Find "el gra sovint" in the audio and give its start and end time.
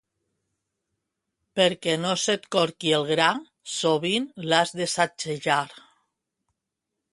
3.01-4.27